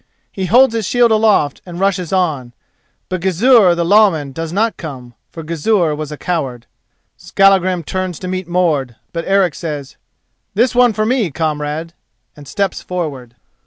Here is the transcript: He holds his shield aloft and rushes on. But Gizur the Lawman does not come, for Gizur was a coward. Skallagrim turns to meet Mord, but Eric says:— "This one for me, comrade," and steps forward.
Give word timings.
He 0.31 0.47
holds 0.47 0.73
his 0.73 0.87
shield 0.87 1.11
aloft 1.11 1.61
and 1.63 1.79
rushes 1.79 2.11
on. 2.11 2.53
But 3.07 3.21
Gizur 3.21 3.75
the 3.75 3.85
Lawman 3.85 4.31
does 4.31 4.51
not 4.51 4.75
come, 4.75 5.13
for 5.29 5.43
Gizur 5.43 5.93
was 5.95 6.11
a 6.11 6.17
coward. 6.17 6.65
Skallagrim 7.17 7.83
turns 7.83 8.17
to 8.17 8.27
meet 8.27 8.47
Mord, 8.47 8.95
but 9.13 9.25
Eric 9.27 9.53
says:— 9.53 9.97
"This 10.55 10.73
one 10.73 10.93
for 10.93 11.05
me, 11.05 11.29
comrade," 11.29 11.93
and 12.35 12.47
steps 12.47 12.81
forward. 12.81 13.35